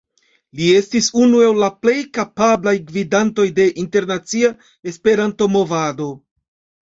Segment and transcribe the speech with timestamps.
[0.59, 4.51] Li estis unu el la plej kapablaj gvidantoj de internacia
[4.93, 6.09] Esperanto-movado.